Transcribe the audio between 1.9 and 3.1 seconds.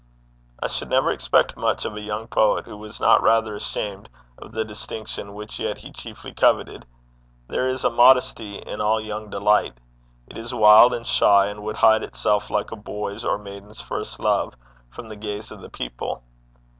a young poet who was